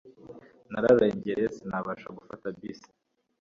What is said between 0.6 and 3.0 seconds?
Nararengereye sinabasha gufata bisi